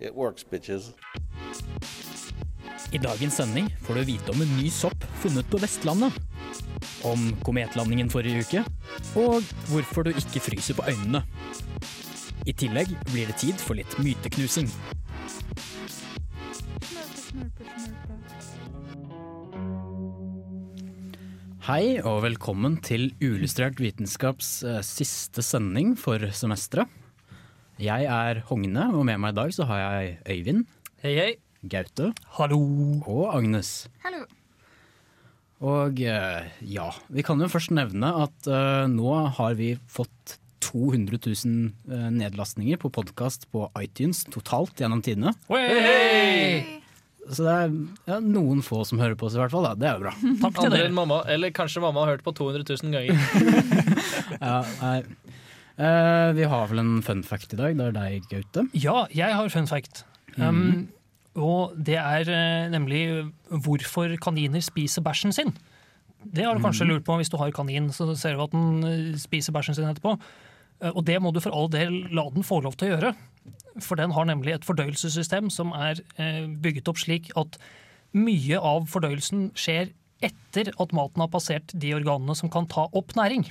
[0.00, 0.92] it works, bitches.
[2.92, 6.12] I dagens sending får du vite om en ny sopp funnet på Vestlandet.
[7.04, 8.62] Om kometlandingen forrige uke,
[9.18, 11.22] og hvorfor du ikke fryser på øynene.
[12.46, 14.70] I tillegg blir det tid for litt myteknusing.
[21.66, 26.86] Hei og velkommen til Uillustrert vitenskaps eh, siste sending for semesteret.
[27.76, 30.64] Jeg er Hogne, og med meg i dag så har jeg Øyvind,
[31.04, 31.32] Hei, hei.
[31.68, 32.58] Gaute Hallo.
[33.04, 33.88] og Agnes.
[34.04, 34.22] Hallo.
[35.66, 41.20] Og eh, ja, vi kan jo først nevne at uh, nå har vi fått 200
[41.20, 45.34] 000 uh, nedlastninger på podkast på iTunes totalt gjennom tidene.
[45.52, 46.80] Hei!
[47.26, 47.72] Så det er
[48.06, 49.74] ja, noen få som hører på oss i hvert fall, da.
[49.76, 50.12] Det er jo bra.
[50.44, 50.88] Takk til Andre dere.
[50.88, 53.16] enn mamma, eller kanskje mamma har hørt på 200 000 ganger.
[54.36, 55.00] Ja, nei.
[55.76, 57.76] Eh, vi har vel en fun fact i dag.
[57.76, 58.66] Det er deg, Gaute.
[58.72, 60.04] Ja, jeg har fun fact.
[60.36, 60.88] Um,
[61.36, 63.02] og det er uh, nemlig
[63.48, 65.52] hvorfor kaniner spiser bæsjen sin.
[66.24, 68.84] Det har du kanskje lurt på hvis du har kanin, så ser du at den
[68.84, 70.16] eh, spiser bæsjen sin etterpå.
[70.80, 73.12] Uh, Og det må du for all del la den få lov til å gjøre.
[73.84, 76.00] For den har nemlig et fordøyelsessystem som er
[76.64, 77.58] bygget opp slik at
[78.16, 79.92] mye av fordøyelsen skjer
[80.24, 83.44] etter at maten har passert de organene som kan ta opp næring.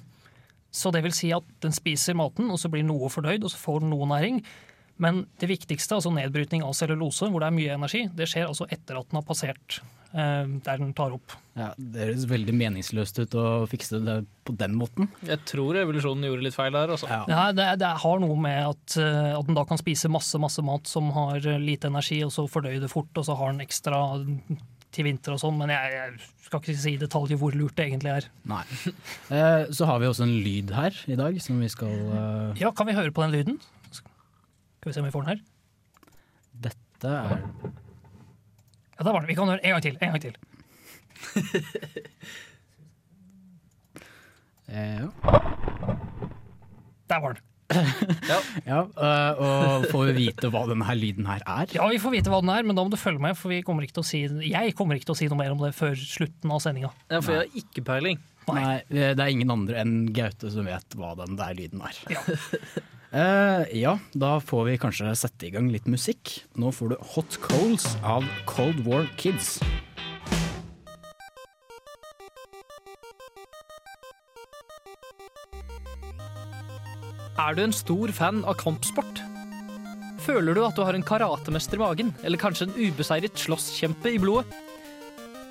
[0.75, 3.59] Så det vil si at den spiser maten, og så blir noe fordøyd, og så
[3.61, 4.41] får den noe næring.
[5.01, 8.67] Men det viktigste, altså nedbrytning av cellulose, hvor det er mye energi, det skjer altså
[8.71, 9.79] etter at den har passert
[10.15, 11.35] eh, der den tar opp.
[11.55, 14.17] Ja, det høres veldig meningsløst ut å fikse det
[14.47, 15.09] på den måten.
[15.27, 16.95] Jeg tror evolusjonen gjorde litt feil der.
[16.95, 17.11] Altså.
[17.11, 17.23] Ja.
[17.31, 20.63] Ja, det, det har noe med at, eh, at den da kan spise masse masse
[20.63, 23.99] mat som har lite energi, og så fordøye det fort, og så har den ekstra
[24.95, 26.09] til vinter og sånn, men jeg, jeg
[26.45, 28.27] skal ikke si i detalj hvor lurt det egentlig er.
[28.49, 28.63] Nei.
[29.35, 32.69] Eh, så har vi også en lyd her i dag som vi skal eh, Ja,
[32.75, 33.55] kan vi høre på den lyden?
[33.89, 35.41] Skal vi se om vi får den her?
[36.67, 37.41] Dette er
[38.95, 39.27] Ja, der var den.
[39.27, 39.97] Vi kan høre en gang til.
[39.99, 40.35] En gang til.
[44.69, 45.07] eh, ja.
[47.09, 47.43] Der var den.
[47.73, 51.71] Ja, øh, og får vi vite hva denne her lyden her er?
[51.73, 53.63] Ja, vi får vite hva den er, men da må du følge med, for vi
[53.65, 54.21] kommer ikke til å si,
[54.51, 56.91] jeg kommer ikke til å si noe mer om det før slutten av sendinga.
[57.09, 58.21] Ja, for jeg har ikke peiling.
[58.45, 61.97] Nei, det er ingen andre enn Gaute som vet hva den der lyden er.
[62.13, 62.21] Ja.
[63.15, 66.37] uh, ja, da får vi kanskje sette i gang litt musikk.
[66.61, 69.57] Nå får du Hot Coals av Cold War Kids.
[77.35, 79.19] Er du en stor fan av kampsport?
[80.23, 84.21] Føler du at du har en karatemester i magen, eller kanskje en ubeseiret slåsskjempe i
[84.23, 84.61] blodet?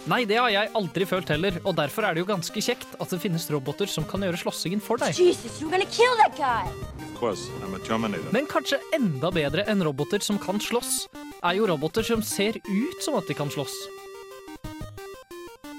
[0.08, 3.12] Nei, det har jeg aldri følt heller, og derfor er det jo ganske kjekt at
[3.12, 5.16] det finnes roboter som kan gjøre slåssingen for deg.
[5.16, 6.68] Jesus, you're gonna kill that guy!
[7.04, 8.32] Of course, I'm a Terminator.
[8.32, 11.06] Men kanskje enda bedre enn roboter som kan slåss,
[11.44, 13.76] er jo roboter som ser ut som at de kan slåss.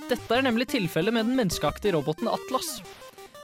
[0.10, 2.78] Dette er nemlig tilfellet med den menneskeaktige roboten Atlas.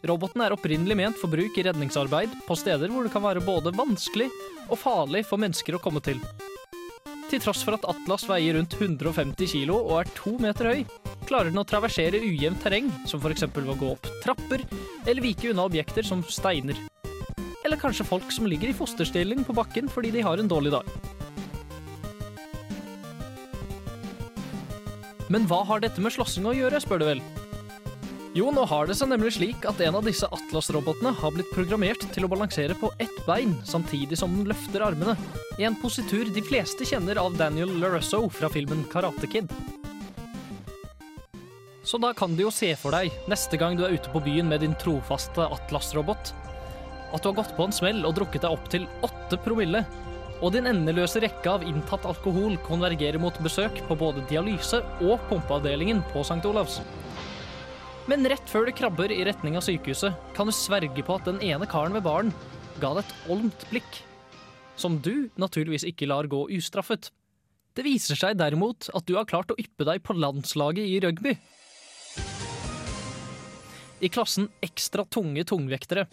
[0.01, 3.73] Roboten er opprinnelig ment for bruk i redningsarbeid på steder hvor det kan være både
[3.78, 4.31] vanskelig
[4.72, 6.17] og farlig for mennesker å komme til.
[7.29, 10.81] Til tross for at Atlas veier rundt 150 kilo og er to meter høy,
[11.29, 13.45] klarer den å traversere ujevnt terreng, som f.eks.
[13.53, 14.66] ved å gå opp trapper
[15.06, 16.81] eller vike unna objekter som steiner.
[17.62, 20.89] Eller kanskje folk som ligger i fosterstilling på bakken fordi de har en dårlig dag.
[25.31, 27.23] Men hva har dette med slåssing å gjøre, spør du vel?
[28.31, 32.06] Jo, nå har det seg nemlig slik at en av disse Atlas-robotene har blitt programmert
[32.16, 35.18] til å balansere på ett bein samtidig som den løfter armene,
[35.59, 39.51] i en positur de fleste kjenner av Daniel LaRusso fra filmen Karate Kid.
[41.83, 44.48] Så da kan du jo se for deg, neste gang du er ute på byen
[44.48, 46.31] med din trofaste Atlas-robot,
[47.12, 49.83] at du har gått på en smell og drukket deg opp til åtte promille,
[50.39, 56.00] og din endeløse rekke av inntatt alkohol konvergerer mot besøk på både dialyse og pumpeavdelingen
[56.16, 56.39] på St.
[56.48, 56.80] Olavs.
[58.09, 61.42] Men rett før du krabber i retning av sykehuset, kan du sverge på at den
[61.45, 62.31] ene karen ved baren
[62.81, 64.00] ga deg et olmt blikk.
[64.80, 67.12] Som du naturligvis ikke lar gå ustraffet.
[67.77, 71.36] Det viser seg derimot at du har klart å yppe deg på landslaget i rugby.
[74.01, 76.07] I klassen ekstra tunge tungvektere.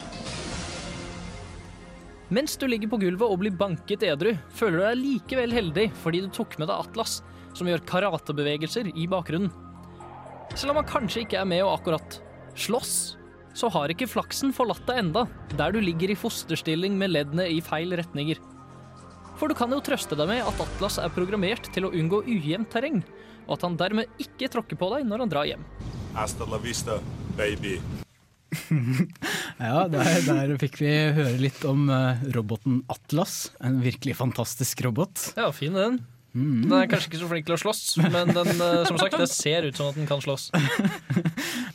[2.29, 6.21] Mens du ligger på gulvet og blir banket edru, føler du deg likevel heldig fordi
[6.21, 7.23] du tok med deg Atlas,
[7.57, 9.49] som gjør karatebevegelser i bakgrunnen.
[10.55, 12.19] Selv om han kanskje ikke er med og akkurat
[12.59, 12.95] slåss,
[13.57, 15.25] så har ikke flaksen forlatt deg enda,
[15.57, 18.39] der du ligger i fosterstilling med leddene i feil retninger.
[19.39, 22.71] For du kan jo trøste deg med at Atlas er programmert til å unngå ujevnt
[22.73, 22.99] terreng,
[23.47, 25.63] og at han dermed ikke tråkker på deg når han drar hjem.
[26.17, 26.99] Hasta la vista,
[27.39, 27.79] baby.
[29.59, 33.49] Ja, der, der fikk vi høre litt om eh, roboten Atlas.
[33.59, 35.33] En virkelig fantastisk robot.
[35.35, 35.99] Ja, fin den.
[36.33, 39.29] Den er kanskje ikke så flink til å slåss, men den, eh, som sagt, det
[39.33, 40.49] ser ut som at den kan slåss.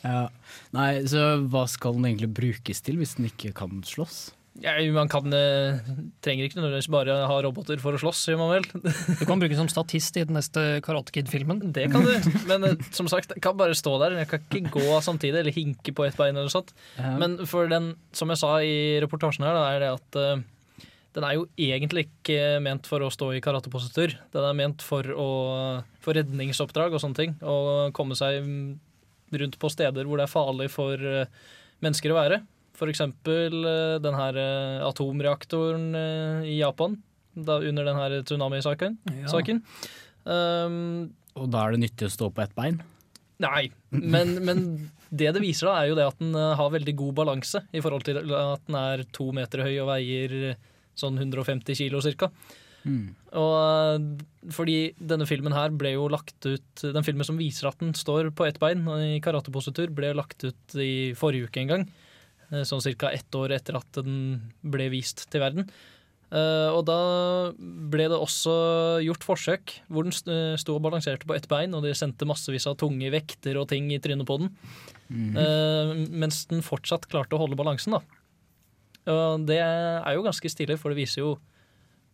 [0.05, 0.27] Ja.
[0.75, 4.27] Nei, så hva skal den egentlig brukes til hvis den ikke kan slåss?
[4.61, 5.81] Ja, man kan, eh,
[6.23, 8.67] trenger ikke nødvendigvis bare ha roboter for å slåss, gjør man vel.
[9.19, 11.73] Du kan bruke den som statist i den neste Karate Kid-filmen.
[11.75, 12.13] Det kan du,
[12.51, 14.15] men eh, som sagt, jeg kan bare stå der.
[14.21, 16.37] Jeg kan ikke gå samtidig eller hinke på ett bein.
[16.37, 16.71] eller sånt.
[16.99, 17.17] Ja.
[17.19, 20.21] Men for den, som jeg sa i reportasjen her, da, er det at
[21.15, 24.17] den er jo egentlig ikke ment for å stå i karatepositur.
[24.35, 25.27] Den er ment for, å,
[26.03, 27.37] for redningsoppdrag og sånne ting.
[27.39, 28.43] Og komme seg
[29.31, 31.31] rundt på steder hvor det er farlig for eh,
[31.85, 32.41] mennesker å være.
[32.75, 35.87] Eksempel eh, den her eh, atomreaktoren
[36.43, 36.99] i Japan,
[37.31, 38.99] da, under den her tsunami-saken.
[39.23, 39.57] Ja.
[40.25, 42.83] Um, Og da er det nyttig å stå på ett bein?
[43.43, 44.61] Nei, men, men
[45.11, 48.07] det det viser da er jo det at den har veldig god balanse i forhold
[48.07, 50.55] til at den er to meter høy og veier
[50.99, 52.31] sånn 150 kilo cirka.
[52.85, 53.15] Mm.
[53.41, 57.79] Og eh, fordi denne filmen her ble jo lagt ut Den filmen som viser at
[57.81, 61.87] den står på ett bein i karatepositur, ble lagt ut i forrige uke en gang.
[62.51, 63.09] eh, Sånn ca.
[63.09, 65.65] ett år etter at den ble vist til verden.
[66.29, 66.99] Eh, og da
[67.55, 68.53] ble det også
[69.05, 72.65] gjort forsøk hvor den eh, sto og balanserte på ett bein, og de sendte massevis
[72.69, 74.53] av tunge vekter og ting i trynet på den.
[75.05, 76.07] Mm.
[76.17, 77.99] mens den fortsatt klarte å holde balansen, da.
[79.11, 81.35] Og det er jo ganske stilig, for det viser jo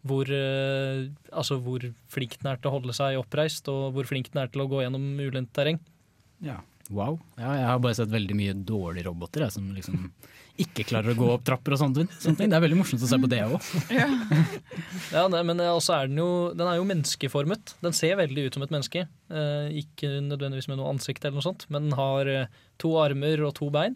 [0.08, 4.32] hvor, eh, altså hvor flink den er til å holde seg oppreist, og hvor flink
[4.34, 5.80] den er til å gå gjennom ulendt terreng.
[6.42, 6.60] Ja.
[6.92, 7.22] Wow.
[7.40, 10.10] Ja, jeg har bare sett veldig mye dårlige roboter jeg, som liksom
[10.60, 12.10] ikke klarer å gå opp trapper og sånne ting.
[12.20, 12.52] Sånne ting.
[12.52, 13.56] Det er veldig morsomt å se på det òg.
[15.16, 17.76] Ja, men også er den jo Den er jo menneskeformet.
[17.84, 19.06] Den ser veldig ut som et menneske.
[19.32, 23.46] Eh, ikke nødvendigvis med noe ansikt eller noe sånt, men den har eh, to armer
[23.48, 23.96] og to bein.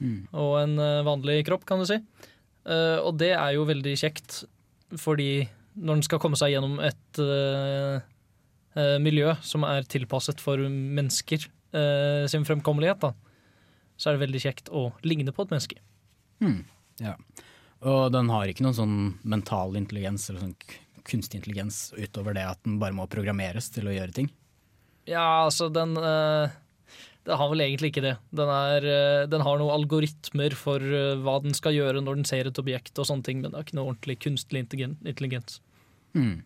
[0.00, 0.24] Mm.
[0.32, 2.00] Og en eh, vanlig kropp, kan du si.
[2.68, 4.42] Eh, og det er jo veldig kjekt,
[5.00, 5.46] fordi
[5.80, 8.02] når den skal komme seg gjennom et uh,
[8.74, 11.46] uh, miljø som er tilpasset for mennesker
[12.26, 13.12] sin fremkommelighet, da,
[13.94, 15.76] så er det veldig kjekt å ligne på et menneske.
[16.42, 16.64] Mm.
[16.98, 17.12] Ja.
[17.86, 20.56] Og den har ikke noen sånn mental intelligens eller sånn
[21.06, 24.32] kunstig intelligens utover det at den bare må programmeres til å gjøre ting.
[25.06, 25.94] Ja, altså, den
[27.28, 28.14] Den har vel egentlig ikke det.
[28.32, 32.28] Den, er, eh, den har noen algoritmer for eh, hva den skal gjøre når den
[32.28, 35.60] ser et objekt og sånne ting, men det er ikke noe ordentlig kunstig intelligens.
[36.16, 36.40] Mm.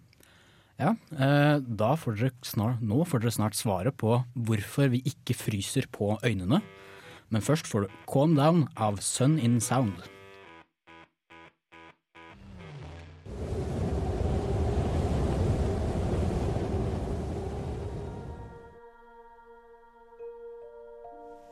[0.82, 5.36] Ja, eh, da får dere snart, nå får dere snart svaret på hvorfor vi ikke
[5.38, 6.58] fryser på øynene.
[7.30, 10.02] Men først får du Calm Down av Sun In Sound.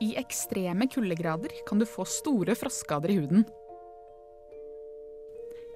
[0.03, 3.45] I ekstreme kuldegrader kan du få store frostskader i huden.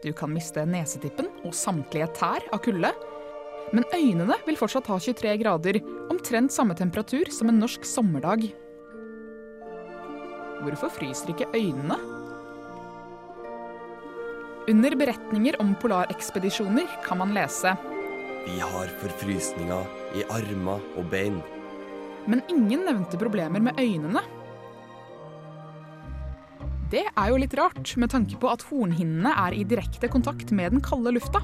[0.03, 2.91] Du kan miste nesetippen og samtlige tær av kulde.
[3.75, 5.79] Men øynene vil fortsatt ha 23 grader,
[6.11, 8.45] omtrent samme temperatur som en norsk sommerdag.
[10.63, 11.97] Hvorfor fryser ikke øynene?
[14.67, 17.71] Under beretninger om polarekspedisjoner kan man lese
[18.47, 21.39] Vi har forfrysninger i armer og bein.
[22.27, 24.23] Men ingen nevnte problemer med øynene.
[26.91, 30.71] Det er jo litt rart, med tanke på at hornhinnene er i direkte kontakt med
[30.71, 31.41] den kalde lufta.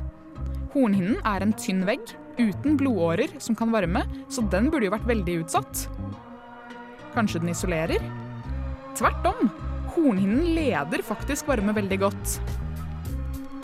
[0.72, 5.10] Hornhinnen er en tynn vegg uten blodårer som kan varme, så den burde jo vært
[5.10, 5.84] veldig utsatt.
[7.14, 8.08] Kanskje den isolerer?
[8.98, 9.52] Tvert om.
[9.94, 12.38] Hornhinnen leder faktisk varme veldig godt.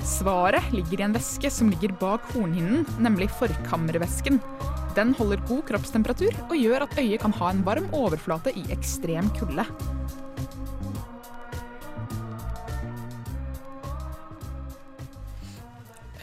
[0.06, 4.40] Svaret ligger i en væske som ligger bak hornhinnen, nemlig forkammervæsken.
[5.00, 9.30] Den holder god kroppstemperatur og gjør at øyet kan ha en varm overflate i ekstrem
[9.38, 9.64] kulde.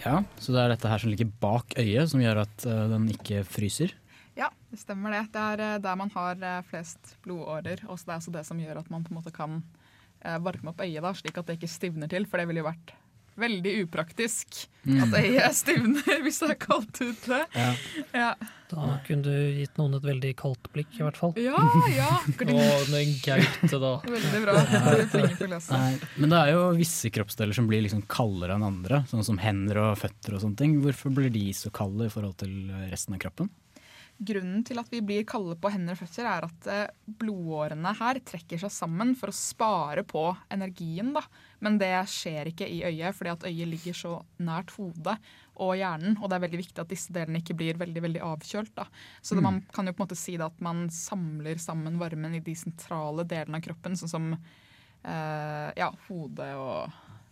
[0.02, 3.08] Ja, Så det er dette her som ligger bak øyet som gjør at eh, den
[3.14, 3.96] ikke fryser?
[4.36, 5.24] Ja, det stemmer det.
[5.32, 7.80] Det er eh, der man har eh, flest blodårer.
[7.88, 9.62] Og det er også det som gjør at man på en måte kan
[10.42, 12.28] varme opp øyet, da, slik at det ikke stivner til.
[12.28, 12.92] For det ville jo vært
[13.40, 15.00] veldig upraktisk Mm.
[15.02, 17.38] at øyet stivner hvis det er kaldt ute.
[17.58, 17.70] Ja.
[18.14, 18.28] Ja.
[18.70, 21.32] Da kunne du gitt noen et veldig kaldt blikk, i hvert fall.
[21.42, 21.58] Ja,
[21.90, 22.06] ja.
[22.22, 22.60] Å,
[22.92, 23.90] men gaute, da.
[24.06, 24.54] Veldig bra.
[26.22, 29.82] Men det er jo visse kroppsdeler som blir liksom kaldere enn andre, sånn som hender
[29.88, 30.78] og føtter og sånne ting.
[30.84, 32.54] Hvorfor blir de så kalde i forhold til
[32.90, 33.50] resten av kroppen?
[34.16, 38.20] Grunnen til at vi blir kalde på hender og føtter, er at eh, blodårene her
[38.24, 41.10] trekker seg sammen for å spare på energien.
[41.12, 41.20] Da.
[41.60, 45.18] Men det skjer ikke i øyet, fordi at øyet ligger så nært hodet
[45.60, 46.16] og hjernen.
[46.22, 48.72] Og det er veldig viktig at disse delene ikke blir veldig veldig avkjølt.
[48.74, 48.88] Da.
[49.20, 49.42] Så Mm.
[49.42, 53.24] man kan jo på en måte si at man samler sammen varmen i de sentrale
[53.28, 54.32] delene av kroppen, sånn som
[55.04, 56.90] eh, ja, hodet og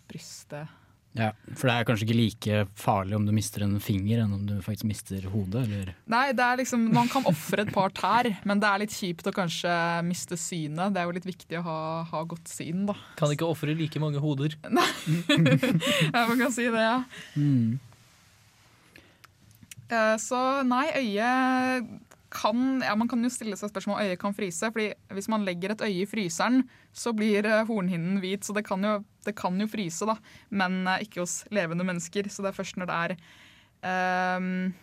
[0.08, 0.68] brystet.
[1.14, 4.40] Ja, For det er kanskje ikke like farlig om du mister en finger enn om
[4.48, 5.92] du faktisk mister hodet, eller?
[6.10, 9.30] Nei, det er liksom, Man kan ofre et par tær, men det er litt kjipt
[9.30, 9.70] å kanskje
[10.08, 10.90] miste synet.
[10.96, 11.78] Det er jo litt viktig å ha,
[12.10, 12.96] ha godt syn, da.
[13.20, 14.58] Kan ikke ofre like mange hoder.
[14.66, 17.04] Ja, man kan si det, ja.
[17.38, 17.78] Mm.
[19.94, 22.03] Eh, Så nei, øyet
[22.34, 24.70] kan ja, Man kan jo stille seg spørsmål om øyet kan fryse.
[24.74, 28.44] fordi Hvis man legger et øye i fryseren, så blir eh, hornhinnen hvit.
[28.44, 30.18] Så det kan jo, det kan jo fryse, da.
[30.50, 32.28] Men eh, ikke hos levende mennesker.
[32.28, 33.16] Så det er først når det er
[33.90, 34.74] ehm,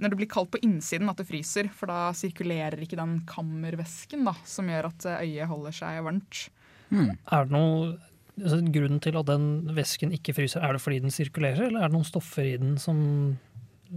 [0.00, 1.70] Når det blir kaldt på innsiden at det fryser.
[1.72, 6.48] For da sirkulerer ikke den kammervæsken da, som gjør at eh, øyet holder seg varmt.
[6.90, 7.92] Er det noe
[8.40, 11.90] altså, Grunnen til at den væsken ikke fryser, er det fordi den sirkulerer, eller er
[11.90, 12.98] det noen stoffer i den som,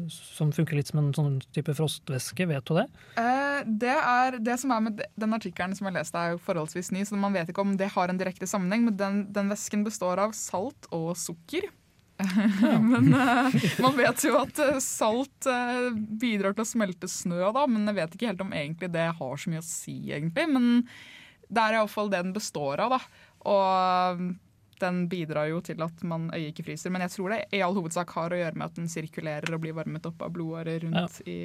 [0.10, 2.48] som funker litt som en sånn type frostvæske?
[2.50, 2.88] Vet du det?
[3.20, 6.92] Eh, det, er, det som er med den artikkelen som jeg leste er jo forholdsvis
[6.96, 9.86] ny, så man vet ikke om det har en direkte sammenheng, men den, den væsken
[9.88, 11.70] består av salt og sukker.
[12.82, 17.66] men eh, man vet jo at eh, salt eh, bidrar til å smelte snø, da,
[17.70, 20.48] men jeg vet ikke helt om egentlig det har så mye å si, egentlig.
[20.52, 20.88] Men
[21.50, 23.30] det er iallfall det den består av, da.
[23.44, 24.28] Og
[24.84, 26.92] den bidrar jo til at man øyet ikke fryser.
[26.94, 29.64] Men jeg tror det i all hovedsak har å gjøre med at den sirkulerer og
[29.64, 31.40] blir varmet opp av blodårer rundt i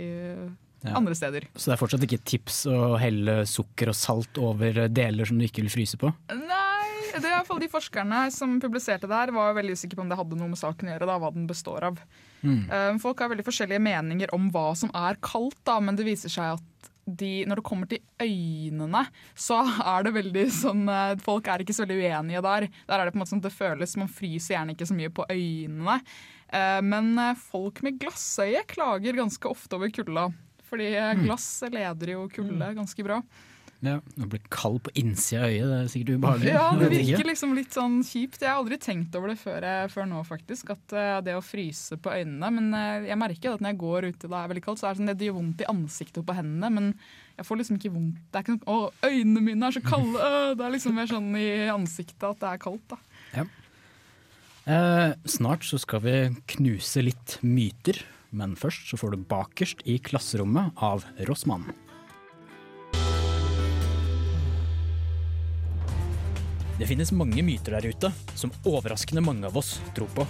[0.84, 0.92] Ja.
[0.94, 1.48] andre steder.
[1.58, 5.42] Så det er fortsatt ikke tips å helle sukker og salt over deler som du
[5.48, 6.12] ikke vil fryse på?
[6.30, 9.98] Nei, det er i hvert fall de forskerne som publiserte det her, var veldig usikre
[9.98, 11.98] på om det hadde noe med saken å gjøre, da, hva den består av.
[12.44, 12.60] Mm.
[12.70, 16.30] Eh, Folk har veldig forskjellige meninger om hva som er kaldt, da, men det viser
[16.30, 21.48] seg at de, når det kommer til øynene, så er det veldig sånn eh, Folk
[21.48, 22.68] er ikke så veldig uenige der.
[22.88, 24.96] Der er det på en måte sånn at det føles Man fryser gjerne ikke så
[24.98, 25.98] mye på øynene.
[26.52, 30.28] Eh, Men eh, folk med glassøye klager ganske ofte over kulda.
[30.68, 31.22] Fordi Mm.
[31.24, 33.22] glass leder jo kulde ganske bra.
[33.80, 36.50] Ja, Å bli kald på innsida av øyet, det er sikkert ubehagelig.
[36.50, 38.40] Ja, det virker liksom litt sånn kjipt.
[38.42, 40.70] Jeg har aldri tenkt over det før, jeg- før nå, faktisk.
[40.74, 42.50] At eh, det å fryse på øynene.
[42.56, 44.88] Men eh, jeg merker at når jeg går ute og det er veldig kaldt, så
[44.88, 46.72] er det sånn det gjør vondt i ansiktet og på hendene.
[46.74, 46.90] Men
[47.38, 48.18] jeg får liksom ikke vondt.
[48.32, 48.78] Det er ikke sånn å,
[49.12, 50.18] øynene mine er så kalde.
[50.26, 52.98] øh!» Det er liksom mer sånn i ansiktet at det er kaldt, da.
[53.38, 53.46] Ja.
[54.66, 56.16] Eh, snart så skal vi
[56.56, 58.02] knuse litt myter,
[58.34, 61.70] men først så får du Bakerst i klasserommet av Rossmann.
[66.78, 70.26] Det finnes mange myter der ute som overraskende mange av oss tror på.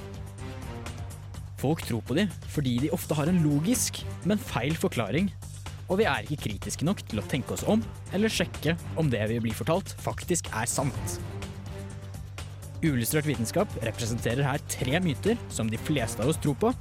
[1.61, 5.29] Folk tror på dem fordi de ofte har en logisk, men feil forklaring,
[5.89, 7.83] og vi er ikke kritiske nok til å tenke oss om
[8.17, 11.19] eller sjekke om det vi blir fortalt, faktisk er sant.
[12.81, 16.73] Uillustrert vitenskap representerer her tre myter som de fleste av oss tror på,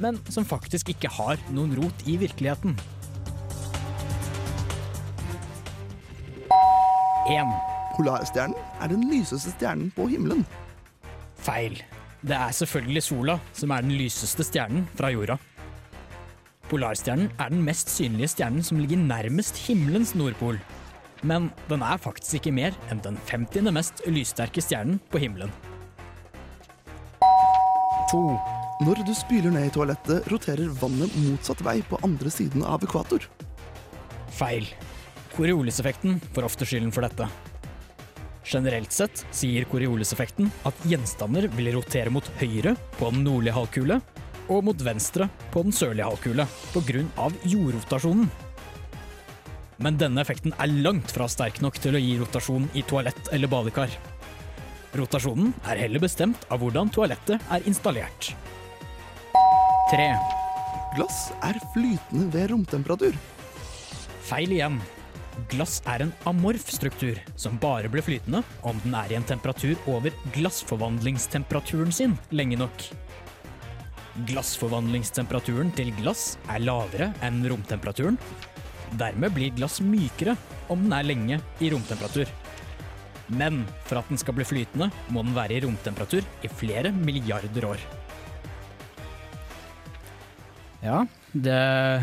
[0.00, 2.78] men som faktisk ikke har noen rot i virkeligheten.
[7.30, 7.69] 1.
[8.00, 10.40] Polarstjernen er den lyseste stjernen på himmelen.
[11.44, 11.74] Feil.
[12.24, 15.36] Det er selvfølgelig sola som er den lyseste stjernen fra jorda.
[16.70, 20.56] Polarstjernen er den mest synlige stjernen som ligger nærmest himmelens nordpol.
[21.20, 23.68] Men den er faktisk ikke mer enn den 50.
[23.76, 25.52] mest lyssterke stjernen på himmelen.
[28.14, 28.22] 2.
[28.86, 33.28] Når du spyler ned i toalettet, roterer vannet motsatt vei på andre siden av ekvator.
[34.40, 34.72] Feil.
[35.36, 37.28] Corioliseffekten får ofte skylden for dette.
[38.50, 44.00] Generelt sett sier Corioliseffekten at gjenstander vil rotere mot høyre på den nordlige halvkule
[44.50, 47.30] og mot venstre på den sørlige halvkule pga.
[47.46, 48.26] jordrotasjonen.
[49.80, 53.48] Men denne effekten er langt fra sterk nok til å gi rotasjon i toalett eller
[53.48, 53.94] badekar.
[54.98, 58.32] Rotasjonen er heller bestemt av hvordan toalettet er installert.
[59.94, 60.10] 3.
[60.98, 63.14] Glass er flytende ved romtemperatur.
[64.26, 64.82] Feil igjen.
[65.50, 69.78] Glass er en amorf struktur som bare blir flytende om den er i en temperatur
[69.90, 72.84] over glassforvandlingstemperaturen sin lenge nok.
[74.28, 78.18] Glassforvandlingstemperaturen til glass er lavere enn romtemperaturen.
[78.98, 80.34] Dermed blir glass mykere
[80.70, 82.30] om den er lenge i romtemperatur.
[83.30, 87.68] Men for at den skal bli flytende, må den være i romtemperatur i flere milliarder
[87.70, 87.88] år.
[90.82, 91.60] Ja, det,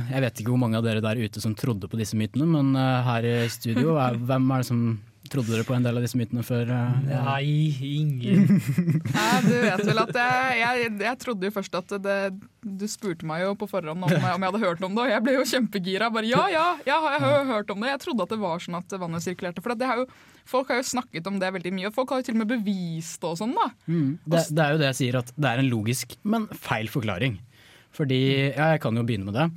[0.07, 2.71] jeg vet ikke hvor mange av dere der ute som trodde på disse mytene, men
[2.77, 4.81] uh, her i studio, er, hvem er det som
[5.27, 6.69] trodde dere på en del av disse mytene før?
[6.71, 7.23] Uh, ja.
[7.25, 8.61] Nei, ingen.
[9.17, 12.15] Ja, du vet vel at jeg, jeg, jeg trodde jo først at det,
[12.63, 15.25] Du spurte meg jo på forhånd om, om jeg hadde hørt om det, og jeg
[15.25, 16.09] ble jo kjempegira.
[16.13, 17.91] Bare ja, ja, ja, har jo hørt om det?
[17.95, 19.63] Jeg trodde at det var sånn at vannet sirkulerte.
[19.65, 20.07] For det har jo,
[20.47, 22.53] folk har jo snakket om det veldig mye, og folk har jo til og med
[22.55, 23.55] bevist det og sånn.
[23.57, 23.67] da.
[23.91, 26.91] Mm, det, det er jo det jeg sier, at det er en logisk, men feil
[26.93, 27.41] forklaring.
[27.97, 28.19] Fordi,
[28.53, 29.47] ja, jeg kan jo begynne med det.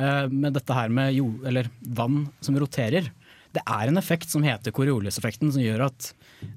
[0.00, 3.10] Eh, med dette her med jord, eller vann som roterer.
[3.50, 6.12] Det er en effekt som heter Coriolis-effekten, som gjør at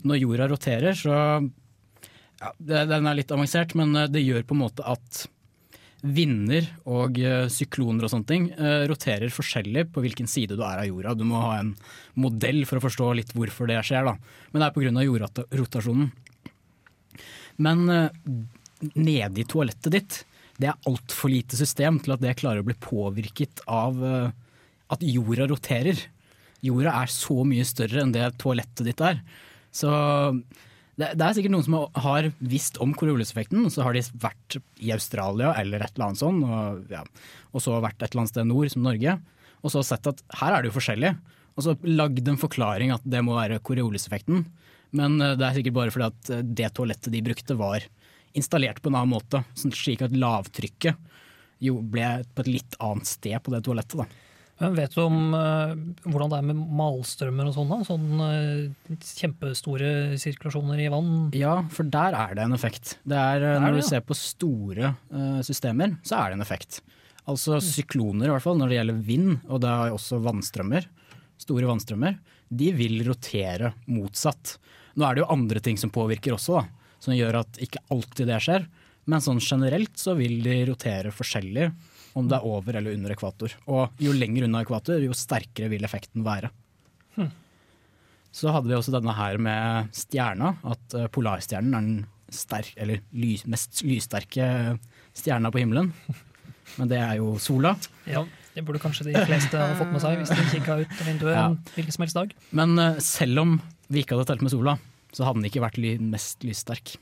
[0.07, 1.13] når jorda roterer, så
[2.43, 5.25] ja, Den er litt avansert, men eh, det gjør på en måte at
[6.03, 8.50] vinder og eh, sykloner og sånne ting
[8.91, 11.13] roterer forskjellig på hvilken side du er av jorda.
[11.15, 11.71] Du må ha en
[12.19, 14.17] modell for å forstå litt hvorfor det skjer, da.
[14.51, 15.05] Men det er pga.
[15.07, 16.12] jordrotasjonen.
[17.62, 18.09] Men eh,
[18.93, 20.19] nede i toalettet ditt,
[20.63, 24.29] det er altfor lite system til at det klarer å bli påvirket av eh,
[24.93, 26.00] at jorda roterer.
[26.63, 29.20] Jorda er så mye større enn det toalettet ditt er.
[29.74, 29.91] Så
[30.96, 34.93] det, det er sikkert noen som har visst om Coriolis-effekten, så har de vært i
[34.96, 37.01] Australia eller et eller annet sånt, og, ja,
[37.51, 39.17] og så vært et eller annet sted nord, som Norge,
[39.63, 41.15] og så sett at her er det jo forskjellig.
[41.53, 44.46] Og så lagd en forklaring at det må være Coriolis-effekten.
[44.98, 47.86] Men eh, det er sikkert bare fordi at eh, det toalettet de brukte var
[48.37, 51.09] installert på en annen måte, sånn slik at lavtrykket
[51.63, 54.03] jo ble på et litt annet sted på det toalettet.
[54.03, 54.07] da.
[54.61, 55.73] Men vet du om uh,
[56.05, 57.71] hvordan det er med malstrømmer og sånn?
[57.71, 57.77] da?
[57.87, 59.89] Sånn eh, kjempestore
[60.21, 61.13] sirkulasjoner i vann?
[61.35, 62.97] Ja, for der er det en effekt.
[63.01, 63.89] Det er, er når det, du ja.
[63.89, 66.83] ser på store eh, systemer, så er det en effekt.
[67.23, 70.87] Altså sykloner, i hvert fall når det gjelder vind, og det er også vannstrømmer,
[71.39, 72.17] store vannstrømmer,
[72.53, 74.57] de vil rotere motsatt.
[74.99, 78.29] Nå er det jo andre ting som påvirker også, da, som gjør at ikke alltid
[78.31, 78.65] det skjer.
[79.12, 81.67] Men sånn generelt så vil de rotere forskjellig
[82.15, 83.55] om det er over eller under ekvator.
[83.74, 86.51] Og jo lenger unna ekvator, jo sterkere vil effekten være.
[87.17, 87.31] Hm.
[88.33, 93.01] Så hadde vi også denne her med stjerna, at eh, polarstjernen er den sterk, eller
[93.13, 94.48] lys, mest lyssterke
[95.13, 95.91] stjerna på himmelen.
[96.79, 97.75] Men det er jo sola.
[98.10, 101.33] Ja, Det burde kanskje de fleste ha fått med seg hvis de kikka ut vinduet
[101.35, 101.46] Ja.
[101.50, 102.33] en hvilken som helst dag.
[102.53, 103.55] Men eh, selv om
[103.89, 104.77] vi ikke hadde telt med sola,
[105.13, 106.95] så hadde den ikke vært ly mest lyssterk.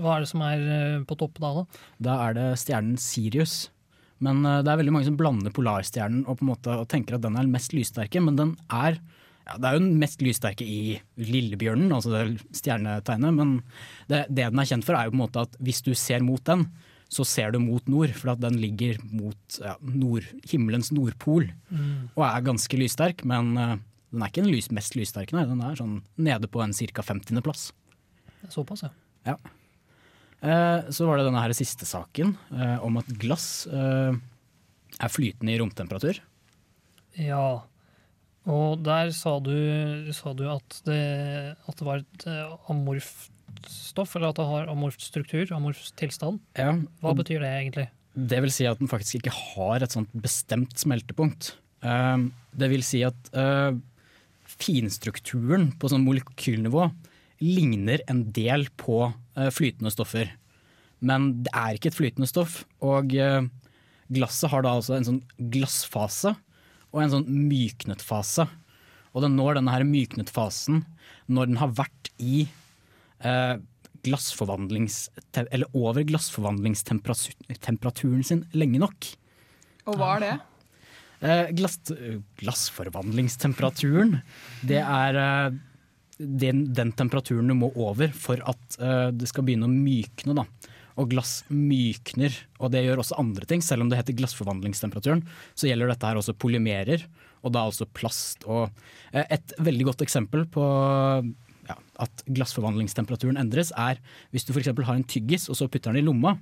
[0.00, 1.52] Hva er det som er eh, på topp da?
[1.60, 1.64] da?
[2.08, 3.66] Da er det stjernen Sirius.
[4.24, 7.18] Men eh, det er veldig mange som blander polarstjernen og, på en måte, og tenker
[7.18, 8.96] at den er den mest lyssterke, men den er
[9.42, 13.56] ja, Det er jo den mest lyssterke i Lillebjørnen, altså det stjernetegnet, men
[14.06, 16.22] det, det den er kjent for, er jo på en måte at hvis du ser
[16.22, 16.68] mot den,
[17.12, 22.12] så ser du mot nord, for at den ligger mot ja, nord, himmelens nordpol Mm.
[22.14, 23.74] og er ganske lyssterk, men eh,
[24.12, 25.46] den er ikke den lys, mest lyssterke, nei.
[25.48, 27.04] Den er sånn nede på en ca.
[27.08, 27.70] 50.-plass.
[28.52, 28.92] Såpass, ja.
[29.32, 29.36] Ja.
[30.42, 34.16] Eh, så var det denne her siste saken eh, om at glass eh,
[34.98, 36.18] er flytende i romtemperatur.
[37.16, 37.62] Ja.
[38.50, 39.54] Og der sa du,
[40.16, 41.02] sa du at, det,
[41.54, 43.30] at det var et eh, amorft
[43.70, 46.42] stoff, eller at det har amorft struktur, amorft tilstand.
[46.58, 47.86] Ja, Hva betyr det egentlig?
[48.12, 51.54] Det vil si at den faktisk ikke har et sånt bestemt smeltepunkt.
[51.86, 52.26] Eh,
[52.58, 53.70] det vil si at eh,
[54.62, 56.86] finstrukturen på sånn molekylnivå
[57.42, 60.30] ligner en del på eh, flytende stoffer.
[61.02, 63.42] Men det er ikke et flytende stoff, og eh,
[64.14, 65.22] glasset har da altså en sånn
[65.52, 66.30] glassfase
[66.92, 68.02] og en sånn myknet.
[69.12, 70.76] Og den når denne her myknet fasen
[71.32, 72.36] når den har vært i
[73.24, 73.54] eh,
[74.06, 74.96] glassforvandlings...
[75.42, 78.98] Eller over glassforvandlingstemperaturen sin lenge nok.
[79.88, 80.34] Og hva er det?
[81.22, 81.78] Eh, glass,
[82.40, 84.16] glassforvandlingstemperaturen,
[84.66, 85.58] det er eh,
[86.18, 90.34] den, den temperaturen du må over for at eh, det skal begynne å mykne.
[90.40, 90.72] Da.
[90.98, 93.62] Og glass mykner, og det gjør også andre ting.
[93.62, 95.22] Selv om det heter glassforvandlingstemperaturen,
[95.54, 97.06] så gjelder dette her også polymerer,
[97.46, 98.42] og da altså plast.
[98.50, 98.66] Og
[99.14, 100.66] et veldig godt eksempel på
[101.68, 104.02] ja, at glassforvandlingstemperaturen endres, er
[104.34, 104.74] hvis du f.eks.
[104.74, 106.34] har en tyggis og så putter den i lomma.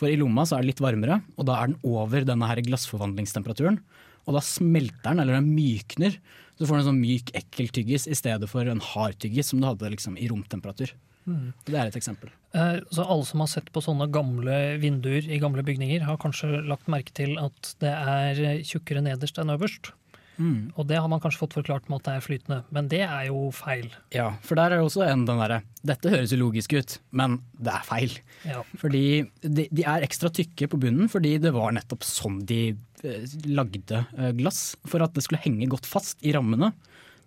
[0.00, 2.60] For i lomma så er det litt varmere, og da er den over denne her
[2.66, 3.78] glassforvandlingstemperaturen.
[4.24, 6.16] Og da smelter den, eller den mykner.
[6.58, 9.60] Så får du en sånn myk, ekkel tyggis i stedet for en hard tyggis som
[9.60, 10.94] du hadde liksom i romtemperatur.
[11.24, 11.52] Mm.
[11.64, 12.30] Det er et eksempel.
[12.54, 16.62] Eh, Så alle som har sett på sånne gamle vinduer i gamle bygninger, har kanskje
[16.68, 19.92] lagt merke til at det er tjukkere nederst enn øverst.
[20.36, 20.72] Mm.
[20.74, 23.28] Og det har man kanskje fått forklart med at det er flytende, men det er
[23.28, 23.86] jo feil.
[24.14, 27.38] Ja, for der er det også en den derre Dette høres jo logisk ut, men
[27.60, 28.14] det er feil.
[28.48, 28.62] Ja.
[28.80, 29.04] Fordi
[29.42, 32.62] de, de er ekstra tykke på bunnen fordi det var nettopp sånn de
[33.04, 34.62] eh, lagde eh, glass.
[34.88, 36.72] For at det skulle henge godt fast i rammene,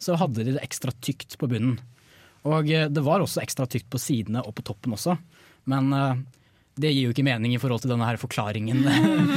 [0.02, 1.78] så hadde de det ekstra tykt på bunnen.
[2.50, 5.20] Og eh, det var også ekstra tykt på sidene og på toppen også,
[5.70, 5.94] men
[6.78, 8.84] det gir jo ikke mening i forhold til denne her forklaringen.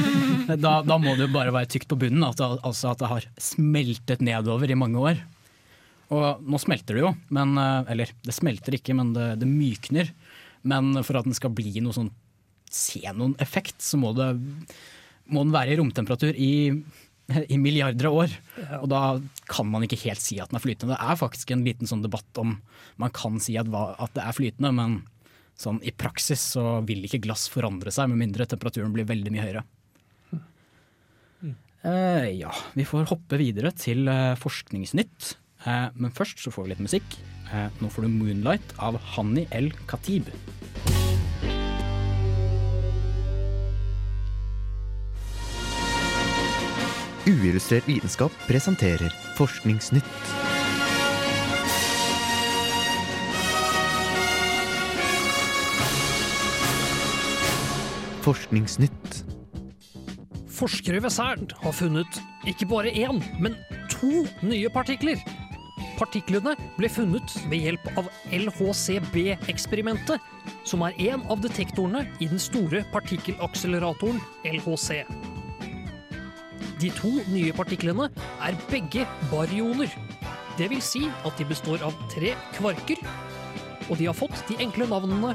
[0.65, 3.11] da, da må det jo bare være tykt på bunnen, at det, altså at det
[3.11, 5.21] har smeltet nedover i mange år.
[6.11, 10.11] Og nå smelter det jo, men, eh, eller det smelter ikke, men det, det mykner.
[10.67, 12.11] Men for at den skal bli noe sånn
[12.71, 14.29] se noen effekt, så må, det,
[15.31, 16.51] må den være i romtemperatur i,
[17.51, 18.35] i milliarder av år.
[18.79, 19.01] Og da
[19.51, 20.95] kan man ikke helt si at den er flytende.
[20.95, 22.55] Det er faktisk en liten sånn debatt om
[23.01, 25.01] man kan si at, hva, at det er flytende, men
[25.61, 29.45] sånn, i praksis så vil ikke glass forandre seg med mindre temperaturen blir veldig mye
[29.45, 29.63] høyere.
[31.81, 35.33] Eh, ja, vi får hoppe videre til eh, Forskningsnytt.
[35.65, 37.19] Eh, men først så får vi litt musikk.
[37.51, 40.29] Nå får du 'Moonlight' av Hani El Khatib.
[47.27, 50.50] Uillustrert vitenskap presenterer Forskningsnytt.
[58.21, 59.23] Forskningsnytt.
[60.51, 63.55] Forskere ved CERN har funnet ikke bare én, men
[63.89, 65.17] to nye partikler.
[65.97, 70.21] Partiklene ble funnet ved hjelp av LHCb-eksperimentet,
[70.65, 75.01] som er en av detektorene i den store partikkelakseleratoren LHC.
[76.81, 78.09] De to nye partiklene
[78.41, 79.89] er begge barioner.
[80.57, 83.01] Det vil si at de består av tre kvarker,
[83.89, 85.33] og de har fått de enkle navnene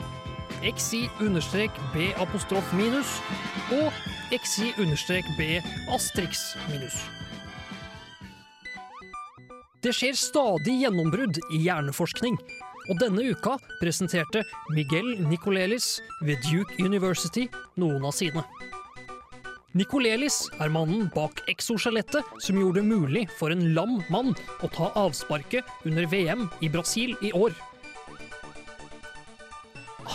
[0.65, 3.19] XI-B apostrof minus
[3.77, 3.93] og
[4.33, 5.49] XI-B
[5.95, 7.01] astrix minus.
[9.85, 12.39] Det skjer stadig gjennombrudd i hjerneforskning,
[12.91, 14.43] og denne uka presenterte
[14.75, 17.47] Miguel Nicolelis ved Duke University
[17.79, 18.43] noen av sine.
[19.77, 24.33] Nicolelis er mannen bak exoskjelettet som gjorde det mulig for en lam mann
[24.65, 27.53] å ta avsparket under VM i Brasil i år.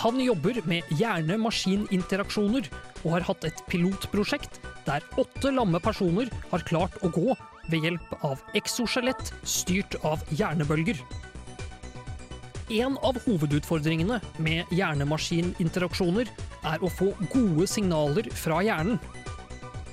[0.02, 2.66] Han jobber med hjerne-maskin-interaksjoner
[3.04, 7.36] og har hatt et pilotprosjekt der åtte lamme personer har klart å gå
[7.70, 10.98] ved hjelp av exoskjelett styrt av hjernebølger.
[12.72, 16.34] En av hovedutfordringene med hjerne-maskin-interaksjoner
[16.72, 18.98] er å få gode signaler fra hjernen.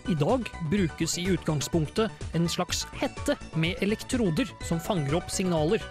[0.09, 5.85] I dag brukes i utgangspunktet en slags hette med elektroder som fanger opp signaler.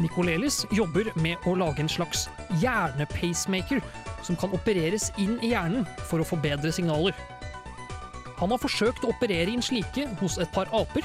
[0.00, 2.26] Nicolelis jobber med å lage en slags
[2.62, 3.82] hjernepacemaker
[4.26, 7.16] som kan opereres inn i hjernen for å få bedre signaler.
[8.40, 11.04] Han har forsøkt å operere inn slike hos et par aper,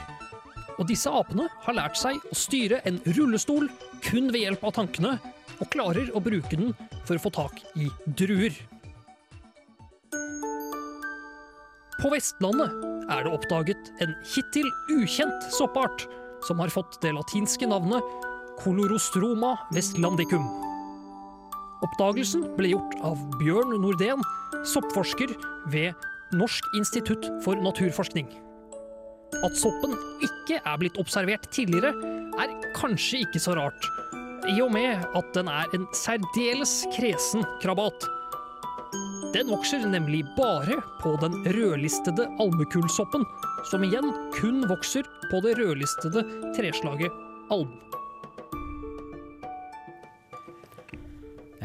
[0.75, 3.67] og disse apene har lært seg å styre en rullestol
[4.03, 5.17] kun ved hjelp av tankene,
[5.60, 6.73] og klarer å bruke den
[7.05, 8.55] for å få tak i druer.
[12.01, 12.73] På Vestlandet
[13.12, 16.08] er det oppdaget en hittil ukjent soppart
[16.45, 18.03] som har fått det latinske navnet
[18.61, 20.45] Colorostroma vestlandicum.
[21.83, 24.23] Oppdagelsen ble gjort av Bjørn Nordén,
[24.71, 25.33] soppforsker
[25.73, 25.93] ved
[26.35, 28.29] Norsk institutt for naturforskning.
[29.43, 31.91] At soppen ikke er blitt observert tidligere,
[32.39, 33.89] er kanskje ikke så rart,
[34.49, 38.07] i og med at den er en særdeles kresen krabat.
[39.35, 43.27] Den vokser nemlig bare på den rødlistede almekullsoppen,
[43.67, 46.23] som igjen kun vokser på det rødlistede
[46.55, 47.11] treslaget
[47.51, 47.73] alm.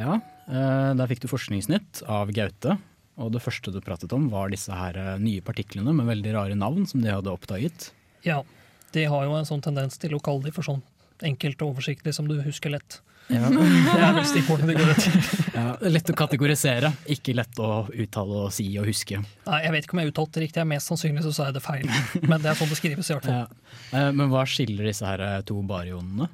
[0.01, 0.17] Ja,
[0.49, 2.79] eh, der fikk du forskningsnytt av Gaute.
[3.21, 6.57] Og det første du pratet om var disse her eh, nye partiklene med veldig rare
[6.57, 7.91] navn som de hadde oppdaget.
[8.25, 8.41] Ja,
[8.95, 10.81] de har jo en sånn tendens til å kalle de for sånn
[11.27, 13.01] enkelt og oversiktlig som du husker lett.
[13.31, 13.47] Ja.
[13.51, 15.37] Det er vel stikkordene de går etter.
[15.61, 19.19] Ja, lett å kategorisere, ikke lett å uttale og si og huske.
[19.45, 21.63] Nei, Jeg vet ikke om jeg uttalte det riktig, mest sannsynlig så sa jeg det
[21.67, 21.85] feil.
[22.31, 23.43] Men det er sånn det skrives i hvert fall.
[23.45, 23.75] Ja.
[24.01, 26.31] Eh, Men hva skiller disse her to barionene?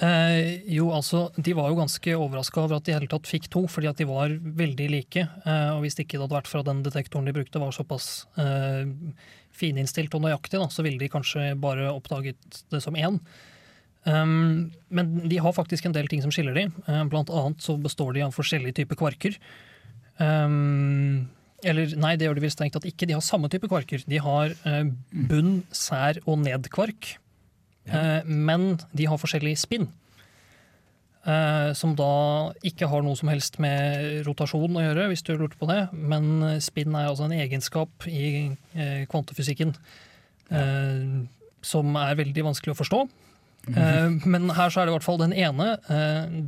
[0.00, 3.50] Eh, jo, altså, De var jo ganske overraska over at de i hele tatt fikk
[3.52, 5.26] to, fordi at de var veldig like.
[5.44, 8.26] Eh, og Hvis det ikke hadde vært for at den detektoren de brukte var såpass
[8.40, 8.88] eh,
[9.52, 13.20] fininnstilt og nøyaktig, da, så ville de kanskje bare oppdaget det som én.
[14.08, 16.70] Um, men de har faktisk en del ting som skiller de.
[16.86, 19.36] Uh, blant annet så består de av forskjellige typer kvarker.
[20.16, 21.28] Um,
[21.60, 23.04] eller nei, det gjør de vel strengt tatt ikke.
[23.04, 24.06] De har samme type kvarker.
[24.08, 27.18] De har uh, bunn, sær og nedkvark.
[27.88, 29.88] Uh, men de har forskjellig spinn.
[31.20, 35.58] Uh, som da ikke har noe som helst med rotasjon å gjøre, hvis du lurte
[35.60, 35.82] på det.
[35.92, 39.74] Men spinn er altså en egenskap i uh, kvantefysikken
[40.50, 40.62] ja.
[41.62, 43.02] som er veldig vanskelig å forstå.
[43.68, 45.68] Uh, men her så er det i hvert fall den ene,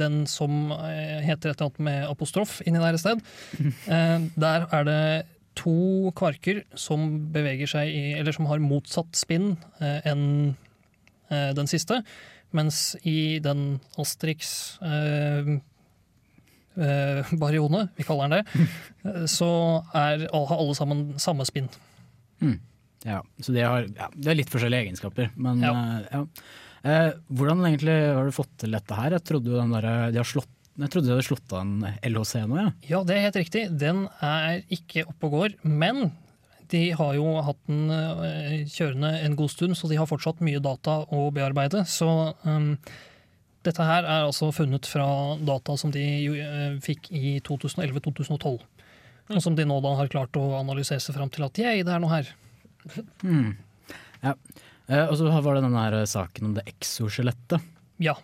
[0.00, 3.22] den som heter et eller annet med apostrof inni der et sted.
[3.86, 5.04] Uh, der er det
[5.60, 10.56] to kvarker som beveger seg i, eller som har motsatt spinn enn
[11.56, 12.02] den siste.
[12.52, 14.50] Mens i den Asterix
[14.84, 15.46] eh,
[17.36, 18.68] baryone, vi kaller den det,
[19.08, 19.48] eh, så
[19.96, 21.68] er, har alle sammen samme spinn.
[22.42, 22.58] Mm.
[23.04, 25.30] Ja, så de har, ja, de har litt forskjellige egenskaper.
[25.36, 25.72] Men Ja.
[25.72, 26.26] eh, ja.
[26.82, 29.10] Eh, hvordan egentlig har du fått til dette her?
[29.14, 31.84] Jeg trodde, jo den der, de, har slått, jeg trodde de hadde slått av en
[32.02, 32.70] LHC nå, ja.
[32.88, 33.62] Ja, det er helt riktig.
[33.78, 35.54] Den er ikke oppe og går.
[35.62, 36.08] Men
[36.72, 40.62] de har jo hatt den eh, kjørende en god stund, så de har fortsatt mye
[40.62, 41.84] data å bearbeide.
[41.88, 42.08] Så
[42.46, 42.74] um,
[43.66, 45.06] dette her er altså funnet fra
[45.42, 48.56] data som de eh, fikk i 2011-2012.
[49.32, 51.94] Og som de nå da har klart å analysere seg fram til at yeah, det
[51.94, 52.32] er noe her.
[53.22, 53.52] Mm.
[54.24, 54.32] ja.
[54.90, 57.62] Eh, og så var det den her saken om det exoskjelettet.
[58.02, 58.16] Ja.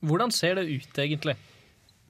[0.00, 1.34] Hvordan ser det ut, egentlig?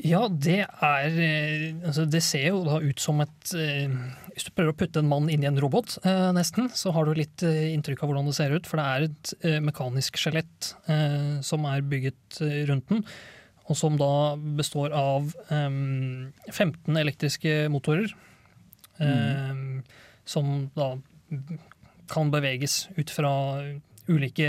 [0.07, 3.91] Ja, det er eh, altså Det ser jo da ut som et eh,
[4.33, 7.07] Hvis du prøver å putte en mann inn i en robot, eh, nesten, så har
[7.07, 8.69] du litt inntrykk av hvordan det ser ut.
[8.69, 10.71] For det er et mekanisk skjelett
[11.45, 12.39] som er bygget
[12.71, 13.03] rundt den.
[13.71, 15.69] Og som da består av eh,
[16.53, 18.15] 15 elektriske motorer.
[19.01, 19.81] Mm.
[20.29, 20.93] Som da
[22.11, 23.33] kan beveges ut fra
[24.11, 24.49] ulike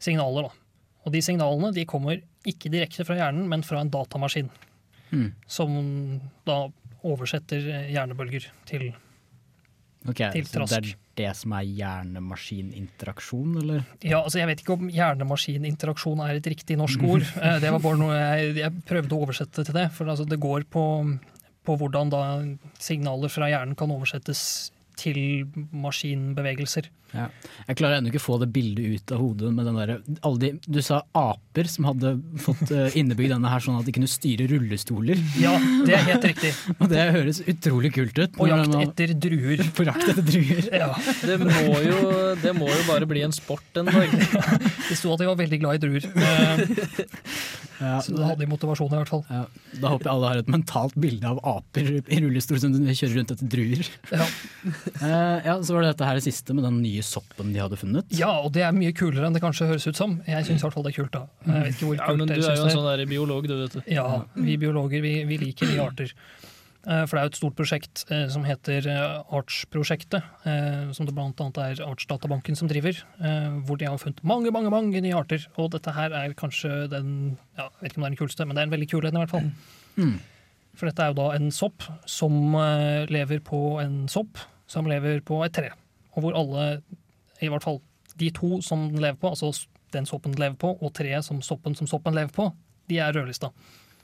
[0.00, 0.48] signaler.
[0.48, 0.84] Da.
[1.06, 4.50] Og de signalene de kommer ikke direkte fra hjernen, men fra en datamaskin.
[5.10, 5.30] Mm.
[5.50, 5.76] Som
[6.46, 6.62] da
[7.06, 8.90] oversetter hjernebølger til
[10.06, 13.82] okay, Til så det er det som er hjernemaskininteraksjon, eller?
[14.06, 17.26] Ja, altså Jeg vet ikke om hjernemaskininteraksjon er et riktig norsk ord.
[17.42, 19.88] Eh, Det var bare noe jeg, jeg prøvde å oversette til det.
[19.96, 20.84] For altså, det går på,
[21.66, 22.22] på hvordan da
[22.80, 26.90] signaler fra hjernen kan oversettes til maskinbevegelser.
[27.16, 27.26] Ja.
[27.66, 29.96] Jeg klarer ennå ikke å få det bildet ut av hodet med den derre
[30.26, 32.12] alle de, Du sa aper som hadde
[32.44, 35.18] fått eh, innebygd denne her sånn at de kunne styre rullestoler.
[35.42, 36.52] Ja, det er helt riktig.
[36.80, 38.36] Og det høres utrolig kult ut.
[38.38, 39.64] På jakt etter druer.
[39.76, 40.68] På jakt etter druer.
[40.70, 40.92] Ja.
[41.24, 41.98] Det må, jo,
[42.42, 44.14] det må jo bare bli en sport en dag.
[44.90, 46.06] Det sto at de var veldig glad i druer.
[46.18, 46.64] Eh,
[47.80, 49.22] Ja, Så da hadde de motivasjon, i hvert fall.
[49.32, 49.46] Ja,
[49.80, 53.32] da håper jeg alle har et mentalt bilde av aper i rullestol som kjører rundt
[53.32, 53.88] etter druer.
[54.12, 54.26] Ja.
[55.00, 57.78] Eh, ja, Så var det dette her det siste med den nye soppen de hadde
[57.80, 58.10] funnet.
[58.16, 60.18] Ja, og det er mye kulere enn det kanskje høres ut som.
[60.28, 61.24] Jeg syns i hvert fall det er kult, da.
[61.46, 63.56] Jeg vet ikke hvor Ja, kult men du er jo en sånn der biolog, du,
[63.62, 63.82] vet du.
[63.90, 66.14] Ja, vi biologer vi, vi liker nye arter.
[66.88, 68.86] Eh, For det er jo et stort prosjekt eh, som heter
[69.36, 74.52] Artsprosjektet, eh, som det annet er Artsdatabanken som driver, eh, hvor de har funnet mange,
[74.54, 75.44] mange mange nye arter.
[75.60, 78.46] Og dette her er kanskje den ja, jeg vet ikke om det er den kuleste,
[78.46, 79.50] men det er en veldig kul en i hvert fall.
[80.00, 80.16] Mm.
[80.78, 82.54] For dette er jo da en sopp som
[83.10, 85.72] lever på en sopp som lever på et tre.
[86.20, 86.66] Og hvor alle,
[87.40, 87.80] i hvert fall
[88.20, 89.52] de to som den lever på, altså
[89.94, 92.50] den soppen den lever på, og treet som soppen som soppen lever på,
[92.90, 93.50] de er rødlista.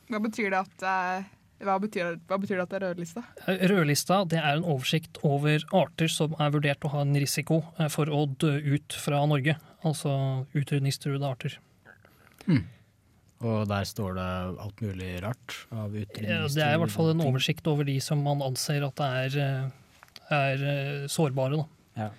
[0.08, 1.26] Hva betyr det at, eh,
[1.66, 3.24] hva betyr, hva betyr det at det er rødlista?
[3.72, 7.90] Rødlista det er en oversikt over arter som er vurdert å ha en risiko eh,
[7.92, 9.58] for å dø ut fra Norge.
[9.86, 10.12] Altså
[10.56, 11.60] utrydningstruede arter.
[13.44, 14.28] Og der står det
[14.64, 17.98] alt mulig rart av Ja, utrydningstruede Det er i hvert fall en oversikt over de
[18.00, 21.60] som man anser at er, eh, er eh, sårbare.
[21.60, 21.75] Da.
[21.96, 22.10] Ja.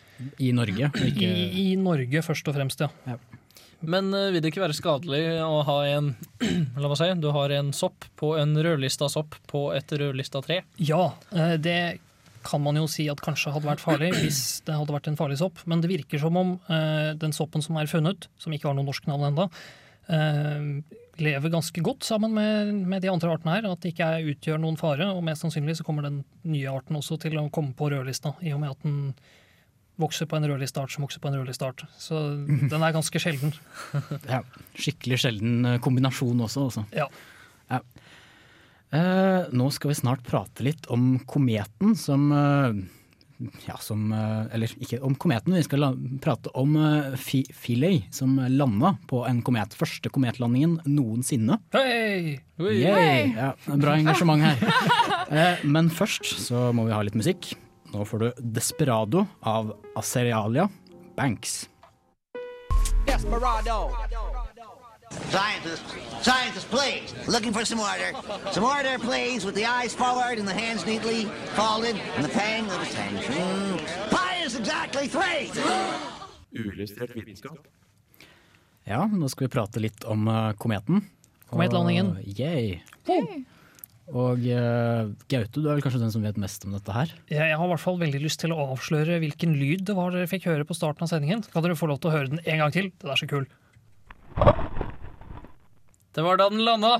[0.41, 3.17] I Norge, ikke I, I Norge først og fremst, ja.
[3.85, 6.11] Men uh, vil det ikke være skadelig å ha en
[6.81, 10.63] La meg si, du har en sopp på en rødlista sopp på et rødlista tre?
[10.81, 11.79] Ja, eh, det
[12.47, 15.39] kan man jo si at kanskje hadde vært farlig hvis det hadde vært en farlig
[15.41, 15.61] sopp.
[15.69, 18.87] Men det virker som om uh, den soppen som er funnet, som ikke har noe
[18.87, 19.51] norsk navn ennå,
[21.19, 23.65] lever ganske godt sammen med, med de andre artene her.
[23.67, 25.09] At det ikke er, utgjør noen fare.
[25.11, 28.53] Og mest sannsynlig så kommer den nye arten også til å komme på rødlista, i
[28.55, 29.01] og med at den
[30.01, 31.85] vokser på en rødlisteart som vokser på en rødlisteart.
[31.99, 33.55] Så den er ganske sjelden.
[34.33, 34.43] ja,
[34.77, 36.85] Skikkelig sjelden eh, kombinasjon også, altså.
[36.95, 37.07] Ja.
[37.71, 37.81] Ja.
[38.95, 42.77] Eh, nå skal vi snart prate litt om kometen som eh,
[43.67, 45.91] ja, som, eh, Eller ikke om kometen, vi skal la,
[46.23, 46.73] prate om
[47.19, 49.75] Philae, som landa på en komet.
[49.77, 51.59] Første kometlandingen noensinne.
[51.75, 52.39] Hei!
[52.57, 53.35] Hey!
[53.35, 54.61] Ja, bra engasjement her.
[55.27, 57.49] Eh, men først så må vi ha litt musikk.
[57.97, 60.69] Nå får du Desperado av Aserialia
[61.15, 61.69] Banks.
[63.05, 63.91] Desperado.
[65.09, 67.15] Scientists, scientists, please.
[67.27, 68.13] Looking for some order.
[68.51, 72.65] Some order, please, with the eyes forward and the hands neatly folded and the pang
[72.65, 73.79] of attention.
[74.11, 75.49] Pi is exactly three.
[76.53, 77.57] Uillustrert vitenskap.
[78.83, 81.01] Ja, nå skal vi prate litt om eh, kometen.
[81.49, 82.13] Kometlandingen.
[82.17, 82.77] Og, yay.
[84.07, 87.11] Og uh, Gaute, du er vel kanskje den som vet mest om dette her?
[87.27, 90.13] Jeg jeg har i hvert fall veldig lyst til å avsløre hvilken lyd det var
[90.15, 91.43] dere fikk høre på starten av sendingen.
[91.51, 92.87] Kan dere få lov til å høre den en gang til?
[92.95, 93.47] Det er så kul.
[96.15, 96.93] Det var da den landa!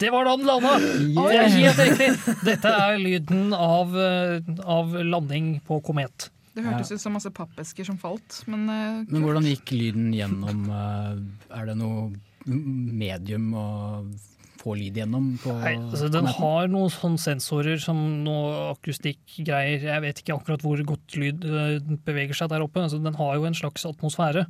[0.00, 0.74] Det var da den landa!
[0.80, 2.36] Det er helt riktig!
[2.44, 6.28] Dette er lyden av, eh, av landing på komet.
[6.54, 10.66] Det hørtes ut som masse pappesker som falt, men, uh, Men hvordan gikk lyden gjennom
[10.68, 11.16] Uh,
[11.56, 12.10] Er det noe
[12.44, 13.66] medium å
[14.60, 19.86] få lyd gjennom på Nei, altså, den har noen sånne sensorer som noe akustikkgreier.
[19.88, 22.84] Jeg vet ikke akkurat hvor godt lyd eh, beveger seg der oppe.
[22.84, 24.44] Altså, den har jo en slags atmosfære.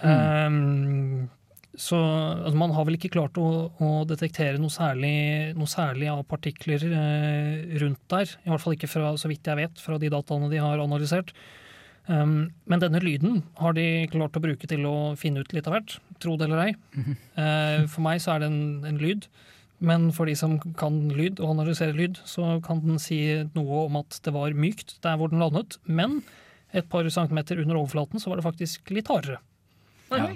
[0.00, 1.28] Um,
[1.76, 6.24] så altså, man har vel ikke klart å, å detektere noe særlig, noe særlig av
[6.28, 8.34] partikler eh, rundt der.
[8.44, 11.32] I hvert fall ikke fra, så vidt jeg vet, fra de dataene de har analysert.
[12.08, 15.76] Um, men denne lyden har de klart å bruke til å finne ut litt av
[15.76, 16.72] hvert, tro det eller ei.
[17.36, 19.28] Uh, for meg så er det en, en lyd,
[19.80, 23.20] men for de som kan lyd og analysere lyd, så kan den si
[23.54, 26.20] noe om at det var mykt der hvor den landet, men
[26.76, 29.40] et par centimeter under overflaten så var det faktisk litt hardere.
[30.10, 30.26] Ja.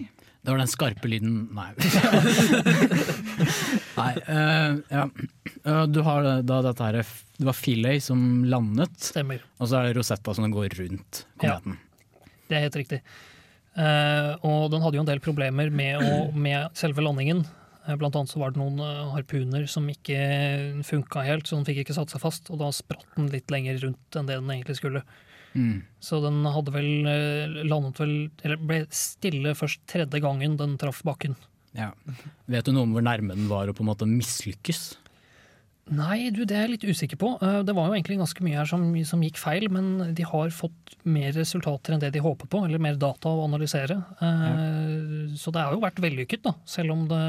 [0.45, 1.71] Det var den skarpe lyden Nei.
[3.99, 5.07] Nei uh, ja.
[5.65, 9.41] Eh, Du har da dette her Det var Philae som landet, Stemmer.
[9.59, 11.79] og så er det Rosetta som går rundt kometen.
[12.45, 13.01] Det er helt riktig.
[13.75, 17.41] Uh, og den hadde jo en del problemer med, å, med selve landingen.
[17.85, 18.79] Blant annet så var det noen
[19.13, 20.19] harpuner som ikke
[20.87, 22.49] funka helt, så den fikk ikke satt seg fast.
[22.53, 25.03] Og da spratt den litt lenger rundt enn det den egentlig skulle.
[25.55, 25.83] Mm.
[26.03, 31.05] Så den hadde vel eh, landet vel Eller ble stille først tredje gangen den traff
[31.07, 31.37] bakken.
[31.79, 31.93] Ja.
[32.51, 34.97] Vet du noe om hvor nærme den var å på en måte mislykkes?
[35.95, 37.33] Nei, du, det er jeg litt usikker på.
[37.45, 40.55] Eh, Det var jo egentlig ganske mye her som, som gikk feil, men de har
[40.55, 43.99] fått mer resultater enn det de håper på, eller mer data å analysere.
[44.23, 44.55] Ja.
[45.37, 47.21] Så det har jo vært vellykket, da, selv om det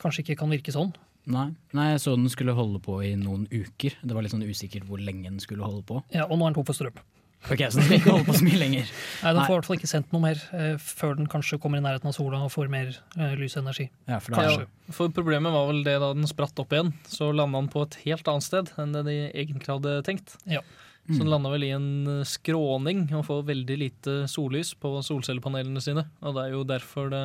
[0.00, 0.92] kanskje ikke kan virke sånn.
[1.26, 1.48] Nei.
[1.72, 3.94] Nei, jeg så den skulle holde på i noen uker.
[4.04, 6.02] Det var litt sånn usikkert hvor lenge den skulle holde på.
[6.12, 6.98] Ja, Og nå er den tom for strøm.
[7.44, 8.90] Ok, Så den skal ikke holde på så mye lenger.
[9.24, 11.80] Nei, Den får i hvert fall ikke sendt noe mer eh, før den kanskje kommer
[11.80, 13.90] i nærheten av sola og får mer eh, lysenergi.
[14.08, 16.94] Ja, for det er Ja, for problemet var vel det da den spratt opp igjen,
[17.08, 20.36] så landa den på et helt annet sted enn det de egentlig hadde tenkt.
[20.48, 20.60] Ja.
[21.04, 21.32] Så den Mm.
[21.34, 26.06] landa vel i en eh, skråning og får veldig lite sollys på solcellepanelene sine.
[26.24, 27.24] Og det er jo derfor det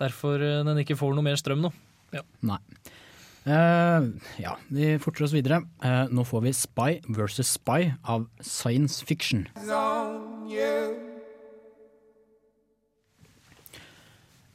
[0.00, 1.72] Derfor eh, den ikke får noe mer strøm nå.
[2.42, 2.58] Nei.
[3.40, 5.62] Uh, ja, vi fortsetter oss videre.
[5.80, 9.46] Uh, nå får vi Spy versus Spy av science fiction.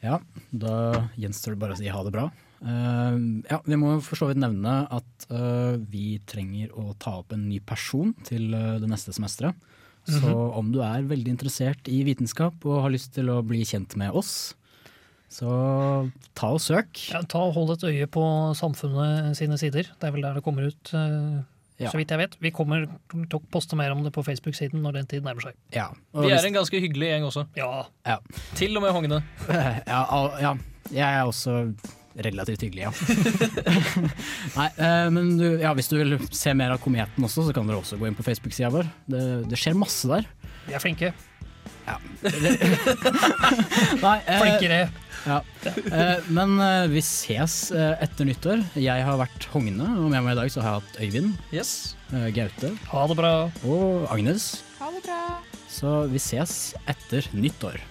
[0.05, 0.19] Ja,
[0.53, 0.73] da
[1.17, 2.27] gjenstår det bare å si ha det bra.
[2.65, 5.25] Uh, ja, vi må for så vidt nevne at
[5.89, 9.57] vi trenger å ta opp en ny person til det neste semesteret.
[10.05, 10.53] Så Mhm.
[10.59, 14.11] om du er veldig interessert i vitenskap og har lyst til å bli kjent med
[14.13, 14.53] oss,
[15.31, 15.49] så
[16.37, 16.93] ta og søk.
[17.11, 18.23] Ja, ta og Hold et øye på
[18.55, 19.83] samfunnet sine sider.
[19.99, 21.43] Det er vel der det kommer ut, eh,
[21.77, 21.89] Ja.
[21.91, 22.37] så vidt jeg vet.
[22.39, 25.53] Vi kommer til å poste mer om det på Facebook-siden når den tid nærmer seg.
[25.75, 27.47] Ja, Vi er en ganske hyggelig gjeng også.
[27.57, 27.83] Ja.
[28.05, 28.17] Ja.
[28.55, 29.23] Til og med Hogne.
[29.87, 30.53] ja, al- ja,
[30.89, 31.75] jeg er også
[32.15, 32.91] relativt hyggelig, ja.
[34.55, 37.67] Nei, eh, men du, ja, hvis du vil se mer av kometen også, så kan
[37.67, 38.87] dere også gå inn på Facebook-sida vår.
[39.11, 40.27] Det, det skjer masse der.
[40.69, 41.11] Vi er flinke.
[41.85, 41.97] Ja.
[44.01, 44.79] Nei, eh, Flinkere.
[45.25, 45.39] Ja.
[45.65, 48.61] Eh, men eh, vi ses eh, etter nyttår.
[48.77, 51.71] Jeg har vært Hogne, og med meg i dag så har jeg hatt Øyvind, Yes.
[52.13, 53.33] eh, Gaute Ha det bra.
[53.65, 54.49] og Agnes.
[54.79, 55.19] Ha det bra.
[55.75, 57.81] Så vi ses etter nyttår.